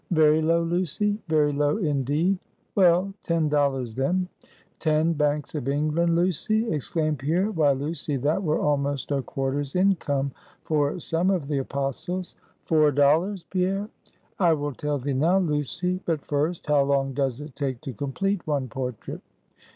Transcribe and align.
"Very 0.09 0.41
low, 0.41 0.63
Lucy; 0.63 1.19
very 1.27 1.53
low, 1.53 1.77
indeed." 1.77 2.39
"Well, 2.73 3.13
ten 3.21 3.49
dollars, 3.49 3.93
then." 3.93 4.29
"Ten 4.79 5.13
Banks 5.13 5.53
of 5.53 5.67
England, 5.69 6.15
Lucy!" 6.15 6.67
exclaimed 6.73 7.19
Pierre. 7.19 7.51
"Why, 7.51 7.73
Lucy, 7.73 8.15
that 8.17 8.41
were 8.41 8.57
almost 8.59 9.11
a 9.11 9.21
quarter's 9.21 9.75
income 9.75 10.31
for 10.63 10.99
some 10.99 11.29
of 11.29 11.47
the 11.47 11.59
Apostles!" 11.59 12.35
"Four 12.63 12.89
dollars, 12.91 13.43
Pierre." 13.51 13.89
"I 14.39 14.53
will 14.53 14.73
tell 14.73 14.97
thee 14.97 15.13
now, 15.13 15.37
Lucy 15.37 15.99
but 16.03 16.25
first, 16.25 16.65
how 16.65 16.81
long 16.81 17.13
does 17.13 17.39
it 17.39 17.55
take 17.55 17.79
to 17.81 17.93
complete 17.93 18.47
one 18.47 18.69
portrait?" 18.69 19.21